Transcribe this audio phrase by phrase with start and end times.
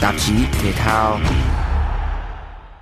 [0.00, 1.20] tạp chí thể thao.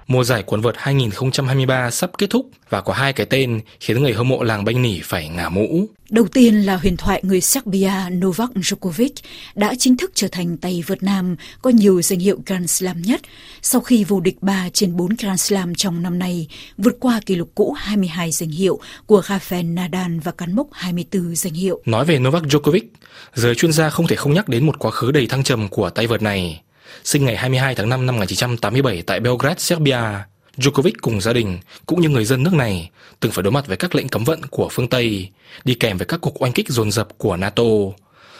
[0.06, 4.12] Mùa giải quần vợt 2023 sắp kết thúc và có hai cái tên khiến người
[4.12, 5.86] hâm mộ làng banh nỉ phải ngả mũ.
[6.10, 9.10] Đầu tiên là huyền thoại người Serbia Novak Djokovic
[9.54, 13.20] đã chính thức trở thành tay vợt nam có nhiều danh hiệu Grand Slam nhất
[13.62, 16.48] sau khi vô địch 3 trên 4 Grand Slam trong năm nay,
[16.78, 21.36] vượt qua kỷ lục cũ 22 danh hiệu của Rafael Nadal và cán mốc 24
[21.36, 21.82] danh hiệu.
[21.86, 22.82] Nói về Novak Djokovic,
[23.34, 25.90] giới chuyên gia không thể không nhắc đến một quá khứ đầy thăng trầm của
[25.90, 26.62] tay vợt này.
[27.04, 30.00] Sinh ngày 22 tháng 5 năm 1987 tại Belgrade, Serbia,
[30.56, 33.76] Djokovic cùng gia đình cũng như người dân nước này từng phải đối mặt với
[33.76, 35.30] các lệnh cấm vận của phương Tây,
[35.64, 37.64] đi kèm với các cuộc oanh kích dồn dập của NATO.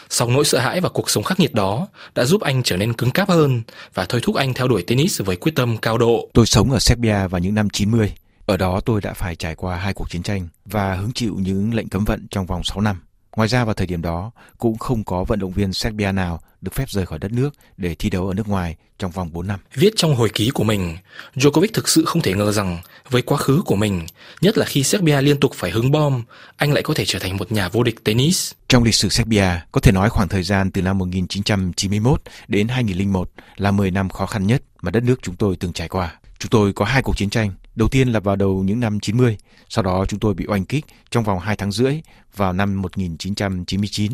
[0.09, 2.93] Song nỗi sợ hãi và cuộc sống khắc nghiệt đó đã giúp anh trở nên
[2.93, 3.61] cứng cáp hơn
[3.93, 6.29] và thôi thúc anh theo đuổi tennis với quyết tâm cao độ.
[6.33, 8.13] Tôi sống ở Serbia vào những năm 90.
[8.45, 11.73] Ở đó tôi đã phải trải qua hai cuộc chiến tranh và hứng chịu những
[11.73, 12.97] lệnh cấm vận trong vòng 6 năm.
[13.39, 16.73] Ngoài ra vào thời điểm đó cũng không có vận động viên Serbia nào được
[16.73, 19.59] phép rời khỏi đất nước để thi đấu ở nước ngoài trong vòng 4 năm.
[19.73, 20.97] Viết trong hồi ký của mình,
[21.35, 22.77] Djokovic thực sự không thể ngờ rằng
[23.09, 24.05] với quá khứ của mình,
[24.41, 26.23] nhất là khi Serbia liên tục phải hứng bom,
[26.57, 28.51] anh lại có thể trở thành một nhà vô địch tennis.
[28.69, 33.31] Trong lịch sử Serbia, có thể nói khoảng thời gian từ năm 1991 đến 2001
[33.57, 36.19] là 10 năm khó khăn nhất mà đất nước chúng tôi từng trải qua.
[36.39, 39.37] Chúng tôi có hai cuộc chiến tranh, đầu tiên là vào đầu những năm 90,
[39.69, 42.01] sau đó chúng tôi bị oanh kích trong vòng 2 tháng rưỡi
[42.35, 44.11] vào năm 1999,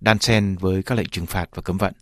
[0.00, 1.92] đan xen với các lệnh trừng phạt và cấm vận.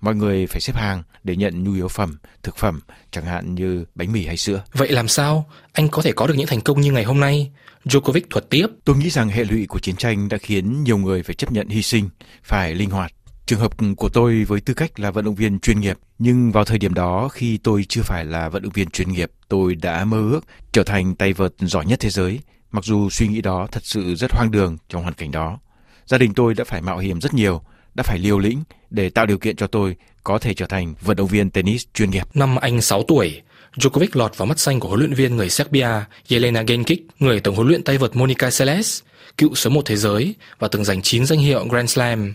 [0.00, 3.84] Mọi người phải xếp hàng để nhận nhu yếu phẩm, thực phẩm, chẳng hạn như
[3.94, 4.64] bánh mì hay sữa.
[4.72, 7.50] Vậy làm sao anh có thể có được những thành công như ngày hôm nay?
[7.84, 8.66] Djokovic thuật tiếp.
[8.84, 11.68] Tôi nghĩ rằng hệ lụy của chiến tranh đã khiến nhiều người phải chấp nhận
[11.68, 12.08] hy sinh,
[12.42, 13.12] phải linh hoạt
[13.46, 16.64] Trường hợp của tôi với tư cách là vận động viên chuyên nghiệp, nhưng vào
[16.64, 20.04] thời điểm đó khi tôi chưa phải là vận động viên chuyên nghiệp, tôi đã
[20.04, 20.40] mơ ước
[20.72, 24.14] trở thành tay vợt giỏi nhất thế giới, mặc dù suy nghĩ đó thật sự
[24.14, 25.58] rất hoang đường trong hoàn cảnh đó.
[26.06, 27.62] Gia đình tôi đã phải mạo hiểm rất nhiều,
[27.94, 31.16] đã phải liều lĩnh để tạo điều kiện cho tôi có thể trở thành vận
[31.16, 32.26] động viên tennis chuyên nghiệp.
[32.34, 33.42] Năm anh 6 tuổi,
[33.76, 35.88] Djokovic lọt vào mắt xanh của huấn luyện viên người Serbia
[36.28, 39.00] Jelena Genkic, người tổng huấn luyện tay vợt Monica Seles,
[39.38, 42.34] cựu số một thế giới và từng giành 9 danh hiệu Grand Slam.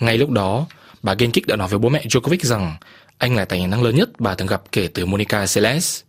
[0.00, 0.66] Ngay lúc đó,
[1.02, 2.76] bà Genkic đã nói với bố mẹ Djokovic rằng
[3.18, 6.00] anh là tài năng lớn nhất bà từng gặp kể từ Monica Seles.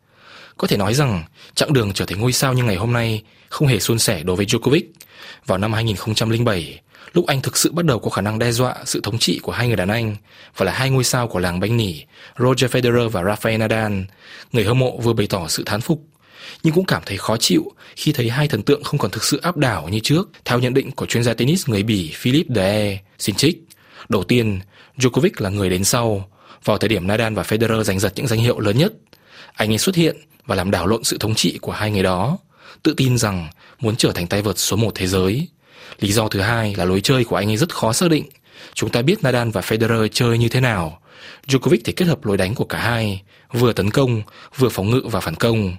[0.58, 1.24] Có thể nói rằng
[1.56, 4.36] chặng đường trở thành ngôi sao như ngày hôm nay không hề suôn sẻ đối
[4.36, 4.84] với Djokovic.
[5.46, 6.80] Vào năm 2007,
[7.14, 9.52] lúc anh thực sự bắt đầu có khả năng đe dọa sự thống trị của
[9.52, 10.16] hai người đàn anh
[10.58, 11.94] và là hai ngôi sao của làng bánh nỉ
[12.40, 13.94] Roger Federer và Rafael Nadal,
[14.52, 16.02] người hâm mộ vừa bày tỏ sự thán phục
[16.64, 19.40] nhưng cũng cảm thấy khó chịu khi thấy hai thần tượng không còn thực sự
[19.44, 23.00] áp đảo như trước, theo nhận định của chuyên gia tennis người Bỉ Philip De
[23.20, 23.64] xin trích.
[24.10, 24.60] Đầu tiên,
[24.98, 26.30] Djokovic là người đến sau,
[26.64, 28.94] vào thời điểm Nadal và Federer giành giật những danh hiệu lớn nhất.
[29.54, 30.16] Anh ấy xuất hiện
[30.46, 32.38] và làm đảo lộn sự thống trị của hai người đó,
[32.84, 33.48] tự tin rằng
[33.80, 35.48] muốn trở thành tay vợt số một thế giới.
[36.00, 38.26] Lý do thứ hai là lối chơi của anh ấy rất khó xác định.
[38.74, 41.00] Chúng ta biết Nadal và Federer chơi như thế nào.
[41.48, 43.22] Djokovic thì kết hợp lối đánh của cả hai,
[43.52, 44.22] vừa tấn công,
[44.58, 45.76] vừa phòng ngự và phản công.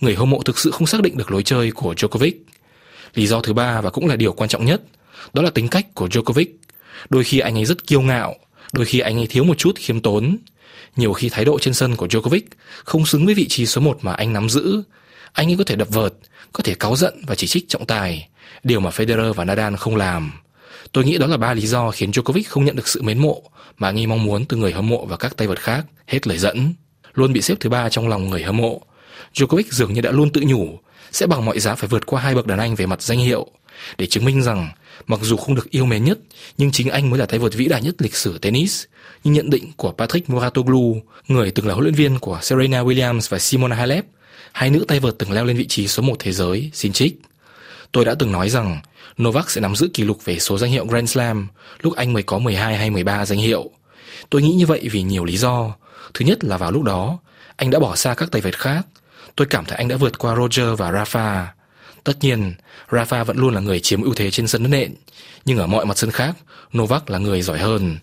[0.00, 2.32] Người hâm mộ thực sự không xác định được lối chơi của Djokovic.
[3.14, 4.82] Lý do thứ ba và cũng là điều quan trọng nhất,
[5.32, 6.46] đó là tính cách của Djokovic.
[7.08, 8.34] Đôi khi anh ấy rất kiêu ngạo,
[8.72, 10.36] đôi khi anh ấy thiếu một chút khiêm tốn.
[10.96, 12.42] Nhiều khi thái độ trên sân của Djokovic
[12.84, 14.82] không xứng với vị trí số 1 mà anh nắm giữ.
[15.32, 16.14] Anh ấy có thể đập vợt,
[16.52, 18.28] có thể cáu giận và chỉ trích trọng tài,
[18.62, 20.32] điều mà Federer và Nadal không làm.
[20.92, 23.42] Tôi nghĩ đó là ba lý do khiến Djokovic không nhận được sự mến mộ
[23.78, 26.26] mà anh ấy mong muốn từ người hâm mộ và các tay vợt khác, hết
[26.26, 26.74] lời dẫn.
[27.14, 28.82] Luôn bị xếp thứ ba trong lòng người hâm mộ.
[29.34, 30.78] Djokovic dường như đã luôn tự nhủ
[31.12, 33.46] sẽ bằng mọi giá phải vượt qua hai bậc đàn anh về mặt danh hiệu
[33.98, 34.68] để chứng minh rằng
[35.06, 36.18] mặc dù không được yêu mến nhất
[36.58, 38.84] nhưng chính anh mới là tay vợt vĩ đại nhất lịch sử tennis
[39.24, 43.26] như nhận định của Patrick Mouratoglou, người từng là huấn luyện viên của Serena Williams
[43.28, 44.04] và Simona Halep,
[44.52, 47.20] hai nữ tay vợt từng leo lên vị trí số 1 thế giới, xin trích.
[47.92, 48.80] Tôi đã từng nói rằng
[49.22, 51.48] Novak sẽ nắm giữ kỷ lục về số danh hiệu Grand Slam
[51.82, 53.70] lúc anh mới có 12 hay 13 danh hiệu.
[54.30, 55.74] Tôi nghĩ như vậy vì nhiều lý do.
[56.14, 57.18] Thứ nhất là vào lúc đó,
[57.56, 58.86] anh đã bỏ xa các tay vợt khác.
[59.36, 61.46] Tôi cảm thấy anh đã vượt qua Roger và Rafa.
[62.04, 62.54] Tất nhiên,
[62.88, 64.94] Rafa vẫn luôn là người chiếm ưu thế trên sân đất nện,
[65.44, 66.36] nhưng ở mọi mặt sân khác,
[66.78, 67.98] Novak là người giỏi hơn.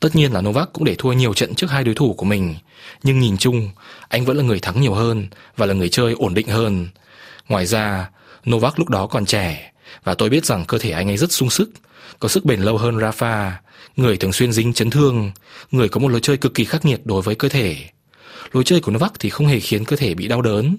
[0.00, 2.54] Tất nhiên là Novak cũng để thua nhiều trận trước hai đối thủ của mình,
[3.02, 3.70] nhưng nhìn chung,
[4.08, 6.88] anh vẫn là người thắng nhiều hơn và là người chơi ổn định hơn.
[7.48, 8.10] Ngoài ra,
[8.50, 9.72] Novak lúc đó còn trẻ,
[10.04, 11.70] và tôi biết rằng cơ thể anh ấy rất sung sức,
[12.18, 13.50] có sức bền lâu hơn Rafa,
[13.96, 15.32] người thường xuyên dính chấn thương,
[15.70, 17.76] người có một lối chơi cực kỳ khắc nghiệt đối với cơ thể.
[18.52, 20.76] Lối chơi của Novak thì không hề khiến cơ thể bị đau đớn.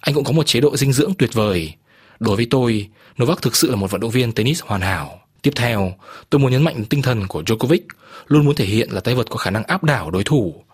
[0.00, 1.72] Anh cũng có một chế độ dinh dưỡng tuyệt vời.
[2.20, 2.88] Đối với tôi,
[3.22, 5.20] Novak thực sự là một vận động viên tennis hoàn hảo.
[5.42, 5.94] Tiếp theo,
[6.30, 7.80] tôi muốn nhấn mạnh tinh thần của Djokovic,
[8.26, 10.64] luôn muốn thể hiện là tay vợt có khả năng áp đảo đối thủ.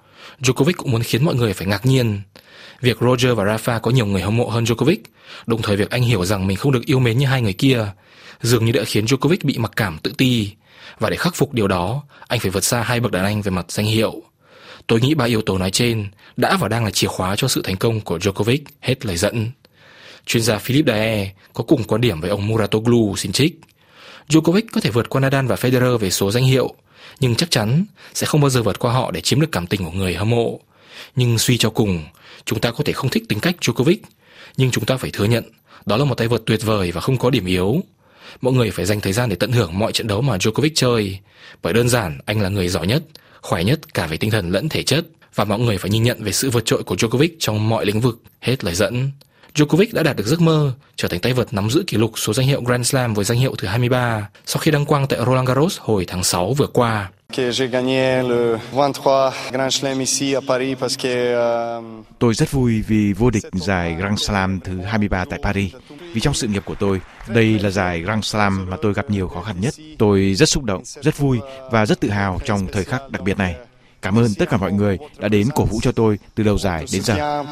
[0.40, 2.20] Djokovic cũng muốn khiến mọi người phải ngạc nhiên.
[2.80, 4.96] Việc Roger và Rafa có nhiều người hâm mộ hơn Djokovic,
[5.46, 7.86] đồng thời việc anh hiểu rằng mình không được yêu mến như hai người kia,
[8.40, 10.50] dường như đã khiến Djokovic bị mặc cảm tự ti.
[10.98, 13.50] Và để khắc phục điều đó, anh phải vượt xa hai bậc đàn anh về
[13.50, 14.22] mặt danh hiệu.
[14.90, 17.62] Tôi nghĩ ba yếu tố nói trên đã và đang là chìa khóa cho sự
[17.64, 19.50] thành công của Djokovic, hết lời dẫn.
[20.26, 23.60] Chuyên gia Philip Dae có cùng quan điểm với ông Muratoglu xin trích.
[24.28, 26.74] Djokovic có thể vượt qua Nadal và Federer về số danh hiệu,
[27.20, 27.84] nhưng chắc chắn
[28.14, 30.30] sẽ không bao giờ vượt qua họ để chiếm được cảm tình của người hâm
[30.30, 30.60] mộ.
[31.16, 32.04] Nhưng suy cho cùng,
[32.44, 33.96] chúng ta có thể không thích tính cách Djokovic,
[34.56, 35.44] nhưng chúng ta phải thừa nhận
[35.86, 37.80] đó là một tay vợt tuyệt vời và không có điểm yếu.
[38.40, 41.18] Mọi người phải dành thời gian để tận hưởng mọi trận đấu mà Djokovic chơi,
[41.62, 43.02] bởi đơn giản anh là người giỏi nhất,
[43.42, 46.24] khỏe nhất cả về tinh thần lẫn thể chất và mọi người phải nhìn nhận
[46.24, 49.10] về sự vượt trội của Djokovic trong mọi lĩnh vực, hết lời dẫn.
[49.54, 52.32] Djokovic đã đạt được giấc mơ trở thành tay vợt nắm giữ kỷ lục số
[52.32, 55.48] danh hiệu Grand Slam với danh hiệu thứ 23 sau khi đăng quang tại Roland
[55.48, 57.10] Garros hồi tháng 6 vừa qua.
[62.18, 65.72] Tôi rất vui vì vô địch giải Grand Slam thứ 23 tại Paris.
[66.12, 69.28] Vì trong sự nghiệp của tôi, đây là giải Grand Slam mà tôi gặp nhiều
[69.28, 69.74] khó khăn nhất.
[69.98, 71.38] Tôi rất xúc động, rất vui
[71.70, 73.54] và rất tự hào trong thời khắc đặc biệt này.
[74.02, 76.84] Cảm ơn tất cả mọi người đã đến cổ vũ cho tôi từ đầu giải
[76.92, 77.44] đến giờ.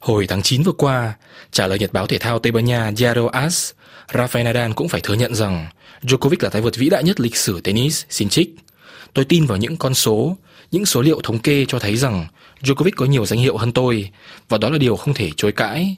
[0.00, 1.12] Hồi tháng 9 vừa qua,
[1.50, 3.70] trả lời nhật báo thể thao Tây Ban Nha Diario AS,
[4.12, 5.66] Rafael Nadal cũng phải thừa nhận rằng
[6.04, 8.54] Djokovic là tay vợt vĩ đại nhất lịch sử tennis, xin trích.
[9.12, 10.36] Tôi tin vào những con số,
[10.70, 12.26] những số liệu thống kê cho thấy rằng
[12.62, 14.10] Djokovic có nhiều danh hiệu hơn tôi,
[14.48, 15.96] và đó là điều không thể chối cãi.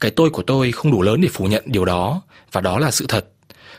[0.00, 2.22] Cái tôi của tôi không đủ lớn để phủ nhận điều đó,
[2.52, 3.26] và đó là sự thật.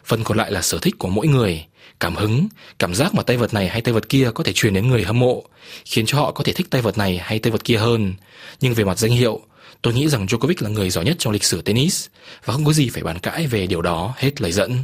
[0.06, 1.66] Phần còn lại là sở thích của mỗi người,
[2.00, 2.48] cảm hứng,
[2.80, 5.04] cảm giác mà tay vợt này hay tay vợt kia có thể truyền đến người
[5.04, 5.44] hâm mộ,
[5.86, 8.14] khiến cho họ có thể thích tay vợt này hay tay vợt kia hơn.
[8.62, 9.42] Nhưng về mặt danh hiệu,
[9.82, 12.08] tôi nghĩ rằng Djokovic là người giỏi nhất trong lịch sử tennis
[12.46, 14.84] và không có gì phải bàn cãi về điều đó hết lời dẫn.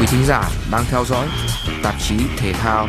[0.00, 1.28] Quý thính giả đang theo dõi
[1.82, 2.88] tạp chí thể thao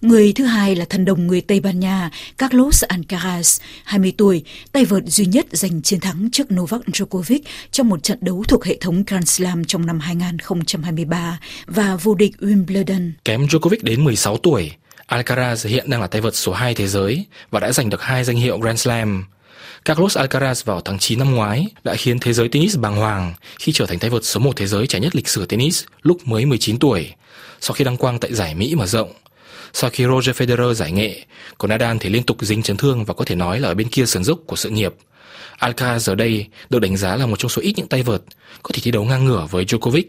[0.00, 4.42] Người thứ hai là thần đồng người Tây Ban Nha Carlos Alcaraz, 20 tuổi,
[4.72, 8.64] tay vợt duy nhất giành chiến thắng trước Novak Djokovic trong một trận đấu thuộc
[8.64, 13.10] hệ thống Grand Slam trong năm 2023 và vô địch Wimbledon.
[13.24, 14.70] Kém Djokovic đến 16 tuổi,
[15.08, 18.24] Alcaraz hiện đang là tay vợt số 2 thế giới và đã giành được hai
[18.24, 19.24] danh hiệu Grand Slam.
[19.84, 23.72] Carlos Alcaraz vào tháng 9 năm ngoái đã khiến thế giới tennis bàng hoàng khi
[23.72, 26.46] trở thành tay vợt số 1 thế giới trẻ nhất lịch sử tennis lúc mới
[26.46, 27.12] 19 tuổi,
[27.60, 29.12] sau khi đăng quang tại giải Mỹ mở rộng.
[29.72, 31.24] Sau khi Roger Federer giải nghệ,
[31.58, 33.88] còn Nadal thì liên tục dính chấn thương và có thể nói là ở bên
[33.88, 34.94] kia sườn dốc của sự nghiệp.
[35.58, 38.22] Alcaraz giờ đây được đánh giá là một trong số ít những tay vợt
[38.62, 40.04] có thể thi đấu ngang ngửa với Djokovic.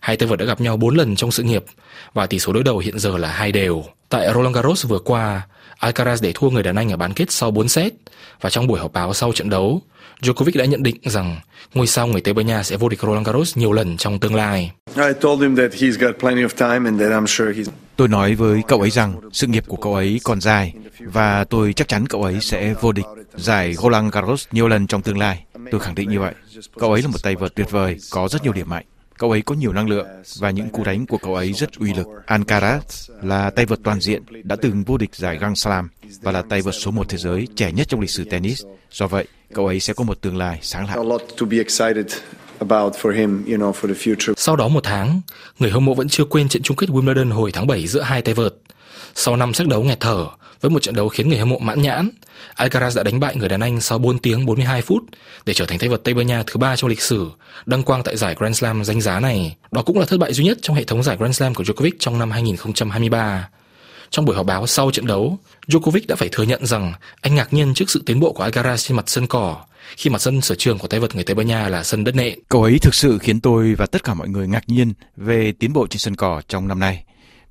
[0.00, 1.64] Hai tay vợt đã gặp nhau 4 lần trong sự nghiệp
[2.14, 3.84] và tỷ số đối đầu hiện giờ là hai đều.
[4.08, 5.46] Tại Roland Garros vừa qua,
[5.80, 7.92] Alcaraz để thua người đàn anh ở bán kết sau 4 set
[8.40, 9.82] và trong buổi họp báo sau trận đấu,
[10.22, 11.40] Djokovic đã nhận định rằng
[11.74, 14.34] ngôi sao người Tây Ban Nha sẽ vô địch Roland Garros nhiều lần trong tương
[14.34, 14.72] lai.
[17.96, 21.72] Tôi nói với cậu ấy rằng sự nghiệp của cậu ấy còn dài và tôi
[21.72, 25.44] chắc chắn cậu ấy sẽ vô địch giải Roland Garros nhiều lần trong tương lai.
[25.70, 26.34] Tôi khẳng định như vậy.
[26.78, 28.84] Cậu ấy là một tay vợt tuyệt vời, có rất nhiều điểm mạnh.
[29.18, 30.06] Cậu ấy có nhiều năng lượng
[30.38, 32.06] và những cú đánh của cậu ấy rất uy lực.
[32.26, 32.80] Alcaraz
[33.22, 35.88] là tay vợt toàn diện, đã từng vô địch giải Grand Slam
[36.22, 38.64] và là tay vợt số một thế giới trẻ nhất trong lịch sử tennis.
[38.90, 41.08] Do vậy, cậu ấy sẽ có một tương lai sáng lạng.
[44.36, 45.20] Sau đó một tháng,
[45.58, 48.22] người hâm mộ vẫn chưa quên trận chung kết Wimbledon hồi tháng 7 giữa hai
[48.22, 48.54] tay vợt.
[49.14, 50.26] Sau năm sắc đấu nghẹt thở,
[50.60, 52.10] với một trận đấu khiến người hâm mộ mãn nhãn,
[52.56, 55.02] Alcaraz đã đánh bại người đàn anh sau 4 tiếng 42 phút
[55.46, 57.30] để trở thành tay vợt Tây Ban Nha thứ ba trong lịch sử,
[57.66, 59.56] đăng quang tại giải Grand Slam danh giá này.
[59.70, 61.92] Đó cũng là thất bại duy nhất trong hệ thống giải Grand Slam của Djokovic
[61.98, 63.48] trong năm 2023.
[64.10, 67.52] Trong buổi họp báo sau trận đấu, Djokovic đã phải thừa nhận rằng anh ngạc
[67.52, 69.56] nhiên trước sự tiến bộ của Alcaraz trên mặt sân cỏ,
[69.96, 72.14] khi mặt sân sở trường của tay vợt người Tây Ban Nha là sân đất
[72.14, 72.38] nện.
[72.48, 75.72] Cậu ấy thực sự khiến tôi và tất cả mọi người ngạc nhiên về tiến
[75.72, 77.04] bộ trên sân cỏ trong năm nay.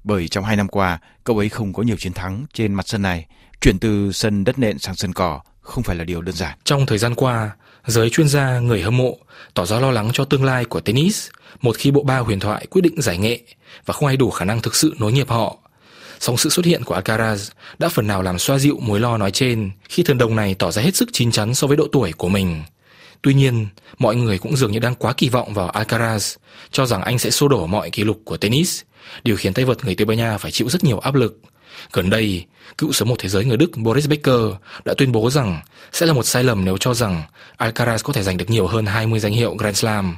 [0.05, 3.01] Bởi trong hai năm qua, cậu ấy không có nhiều chiến thắng trên mặt sân
[3.01, 3.25] này.
[3.61, 6.57] Chuyển từ sân đất nện sang sân cỏ không phải là điều đơn giản.
[6.63, 7.51] Trong thời gian qua,
[7.85, 9.17] giới chuyên gia, người hâm mộ
[9.53, 11.29] tỏ ra lo lắng cho tương lai của tennis
[11.61, 13.39] một khi bộ ba huyền thoại quyết định giải nghệ
[13.85, 15.57] và không ai đủ khả năng thực sự nối nghiệp họ.
[16.19, 19.31] Song sự xuất hiện của Alcaraz đã phần nào làm xoa dịu mối lo nói
[19.31, 22.11] trên khi thần đồng này tỏ ra hết sức chín chắn so với độ tuổi
[22.11, 22.63] của mình.
[23.21, 26.35] Tuy nhiên, mọi người cũng dường như đang quá kỳ vọng vào Alcaraz,
[26.71, 28.81] cho rằng anh sẽ xô đổ mọi kỷ lục của tennis,
[29.23, 31.39] điều khiến tay vợt người Tây Ban Nha phải chịu rất nhiều áp lực.
[31.93, 32.45] Gần đây,
[32.77, 34.41] cựu số một thế giới người Đức Boris Becker
[34.85, 37.23] đã tuyên bố rằng sẽ là một sai lầm nếu cho rằng
[37.57, 40.15] Alcaraz có thể giành được nhiều hơn 20 danh hiệu Grand Slam.